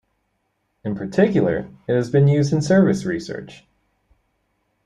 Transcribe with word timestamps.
In 0.83 0.95
particular, 0.95 1.67
it 1.87 1.93
has 1.93 2.09
been 2.09 2.27
used 2.27 2.51
in 2.53 2.63
service 2.63 3.05
research. 3.05 3.65